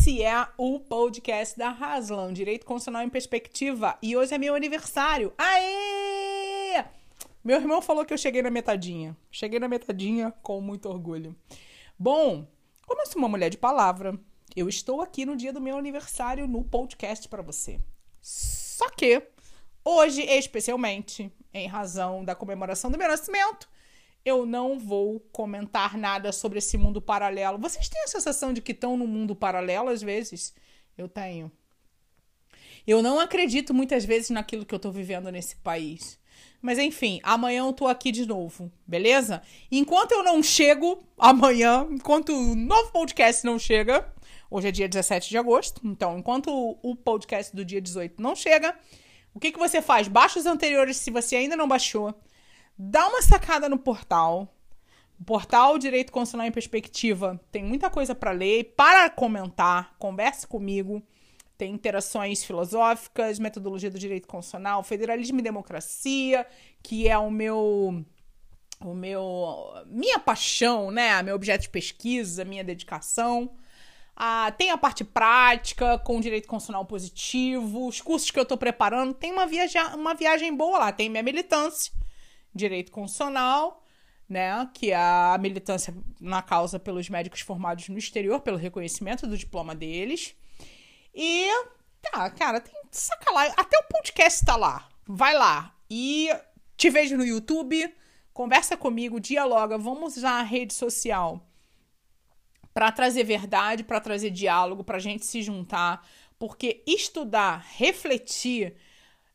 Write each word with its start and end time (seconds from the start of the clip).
Esse 0.00 0.22
é 0.22 0.48
o 0.56 0.80
podcast 0.80 1.58
da 1.58 1.68
Haslam, 1.68 2.32
Direito 2.32 2.64
Constitucional 2.64 3.02
em 3.02 3.10
Perspectiva. 3.10 3.98
E 4.00 4.16
hoje 4.16 4.34
é 4.34 4.38
meu 4.38 4.54
aniversário. 4.54 5.30
Aê! 5.36 6.82
Meu 7.44 7.58
irmão 7.58 7.82
falou 7.82 8.06
que 8.06 8.14
eu 8.14 8.16
cheguei 8.16 8.40
na 8.40 8.48
metadinha. 8.48 9.14
Cheguei 9.30 9.60
na 9.60 9.68
metadinha 9.68 10.32
com 10.42 10.58
muito 10.58 10.88
orgulho. 10.88 11.36
Bom, 11.98 12.48
como 12.86 13.02
eu 13.02 13.06
sou 13.06 13.18
uma 13.18 13.28
mulher 13.28 13.50
de 13.50 13.58
palavra, 13.58 14.18
eu 14.56 14.70
estou 14.70 15.02
aqui 15.02 15.26
no 15.26 15.36
dia 15.36 15.52
do 15.52 15.60
meu 15.60 15.76
aniversário 15.76 16.48
no 16.48 16.64
podcast 16.64 17.28
para 17.28 17.42
você. 17.42 17.78
Só 18.22 18.88
que 18.88 19.22
hoje, 19.84 20.22
especialmente, 20.22 21.30
em 21.52 21.68
razão 21.68 22.24
da 22.24 22.34
comemoração 22.34 22.90
do 22.90 22.96
meu 22.96 23.06
nascimento, 23.06 23.68
eu 24.24 24.44
não 24.44 24.78
vou 24.78 25.20
comentar 25.32 25.96
nada 25.96 26.32
sobre 26.32 26.58
esse 26.58 26.76
mundo 26.76 27.00
paralelo. 27.00 27.58
Vocês 27.58 27.88
têm 27.88 28.02
a 28.02 28.08
sensação 28.08 28.52
de 28.52 28.60
que 28.60 28.72
estão 28.72 28.96
no 28.96 29.06
mundo 29.06 29.34
paralelo 29.34 29.88
às 29.88 30.02
vezes? 30.02 30.54
Eu 30.96 31.08
tenho. 31.08 31.50
Eu 32.86 33.02
não 33.02 33.18
acredito 33.18 33.72
muitas 33.72 34.04
vezes 34.04 34.30
naquilo 34.30 34.64
que 34.64 34.74
eu 34.74 34.78
tô 34.78 34.90
vivendo 34.90 35.30
nesse 35.30 35.56
país. 35.56 36.18
Mas 36.60 36.78
enfim, 36.78 37.20
amanhã 37.22 37.64
eu 37.66 37.72
tô 37.72 37.86
aqui 37.86 38.12
de 38.12 38.26
novo, 38.26 38.70
beleza? 38.86 39.42
Enquanto 39.70 40.12
eu 40.12 40.22
não 40.22 40.42
chego 40.42 41.02
amanhã, 41.18 41.86
enquanto 41.90 42.32
o 42.32 42.54
novo 42.54 42.92
podcast 42.92 43.44
não 43.44 43.58
chega, 43.58 44.06
hoje 44.50 44.68
é 44.68 44.70
dia 44.70 44.88
17 44.88 45.28
de 45.28 45.38
agosto, 45.38 45.80
então 45.84 46.18
enquanto 46.18 46.78
o 46.82 46.94
podcast 46.96 47.54
do 47.54 47.64
dia 47.64 47.80
18 47.80 48.20
não 48.20 48.34
chega, 48.34 48.78
o 49.34 49.40
que, 49.40 49.52
que 49.52 49.58
você 49.58 49.80
faz? 49.80 50.08
Baixa 50.08 50.38
os 50.38 50.46
anteriores 50.46 50.98
se 50.98 51.10
você 51.10 51.36
ainda 51.36 51.56
não 51.56 51.68
baixou 51.68 52.14
dá 52.82 53.06
uma 53.08 53.20
sacada 53.20 53.68
no 53.68 53.78
portal. 53.78 54.48
O 55.20 55.24
portal 55.24 55.76
Direito 55.76 56.10
Constitucional 56.10 56.46
em 56.46 56.52
Perspectiva 56.52 57.38
tem 57.52 57.62
muita 57.62 57.90
coisa 57.90 58.14
para 58.14 58.30
ler, 58.30 58.72
para 58.74 59.10
comentar, 59.10 59.94
converse 59.98 60.46
comigo. 60.46 61.02
Tem 61.58 61.74
interações 61.74 62.42
filosóficas, 62.42 63.38
metodologia 63.38 63.90
do 63.90 63.98
direito 63.98 64.26
constitucional, 64.26 64.82
federalismo 64.82 65.40
e 65.40 65.42
democracia, 65.42 66.46
que 66.82 67.06
é 67.06 67.18
o 67.18 67.30
meu 67.30 68.02
o 68.82 68.94
meu 68.94 69.74
minha 69.84 70.18
paixão, 70.18 70.90
né, 70.90 71.22
meu 71.22 71.34
objeto 71.34 71.64
de 71.64 71.68
pesquisa, 71.68 72.46
minha 72.46 72.64
dedicação. 72.64 73.50
Ah, 74.16 74.50
tem 74.56 74.70
a 74.70 74.78
parte 74.78 75.04
prática 75.04 75.98
com 75.98 76.18
direito 76.18 76.48
constitucional 76.48 76.86
positivo, 76.86 77.86
os 77.86 78.00
cursos 78.00 78.30
que 78.30 78.38
eu 78.38 78.42
estou 78.44 78.56
preparando, 78.56 79.12
tem 79.12 79.32
uma 79.32 79.46
viagem, 79.46 79.82
uma 79.94 80.14
viagem 80.14 80.56
boa 80.56 80.78
lá, 80.78 80.92
tem 80.92 81.10
minha 81.10 81.22
militância 81.22 81.92
direito 82.54 82.90
constitucional, 82.92 83.84
né, 84.28 84.68
que 84.74 84.92
é 84.92 84.96
a 84.96 85.36
militância 85.40 85.94
na 86.20 86.40
causa 86.42 86.78
pelos 86.78 87.08
médicos 87.08 87.40
formados 87.40 87.88
no 87.88 87.98
exterior, 87.98 88.40
pelo 88.40 88.56
reconhecimento 88.56 89.26
do 89.26 89.36
diploma 89.36 89.74
deles. 89.74 90.36
E, 91.14 91.48
tá, 92.00 92.30
cara, 92.30 92.60
tem 92.60 92.74
saca 92.90 93.30
lá, 93.32 93.46
até 93.56 93.78
o 93.78 93.84
podcast 93.84 94.44
tá 94.44 94.56
lá. 94.56 94.88
Vai 95.06 95.34
lá. 95.34 95.74
E 95.88 96.28
te 96.76 96.90
vejo 96.90 97.16
no 97.16 97.24
YouTube, 97.24 97.92
conversa 98.32 98.76
comigo, 98.76 99.20
dialoga, 99.20 99.76
vamos 99.76 100.16
usar 100.16 100.40
a 100.40 100.42
rede 100.42 100.74
social 100.74 101.46
para 102.72 102.92
trazer 102.92 103.24
verdade, 103.24 103.82
para 103.82 104.00
trazer 104.00 104.30
diálogo, 104.30 104.84
para 104.84 104.96
a 104.96 105.00
gente 105.00 105.26
se 105.26 105.42
juntar, 105.42 106.06
porque 106.38 106.82
estudar, 106.86 107.64
refletir, 107.76 108.76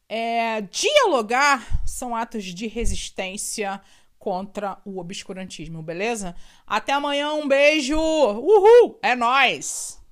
é, 0.07 0.61
dialogar 0.61 1.81
são 1.85 2.15
atos 2.15 2.45
de 2.45 2.67
resistência 2.67 3.81
contra 4.17 4.77
o 4.85 4.99
obscurantismo, 4.99 5.81
beleza? 5.83 6.35
Até 6.65 6.93
amanhã, 6.93 7.33
um 7.33 7.47
beijo! 7.47 7.97
Uhul! 7.97 8.99
É 9.01 9.15
nós. 9.15 10.03